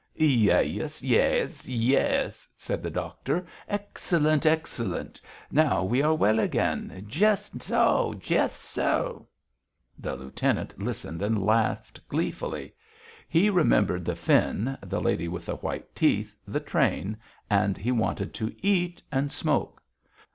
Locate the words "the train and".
16.47-17.77